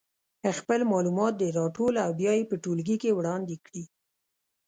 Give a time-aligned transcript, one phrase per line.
[0.57, 3.83] خپل معلومات دې راټول او بیا یې په ټولګي کې وړاندې کړي.